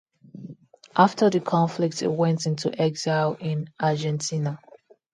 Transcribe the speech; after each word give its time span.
After 0.95 1.29
the 1.29 1.39
conflict 1.41 1.99
he 1.99 2.07
went 2.07 2.47
into 2.47 2.71
exile 2.81 3.37
in 3.39 3.67
Argentina. 3.79 4.57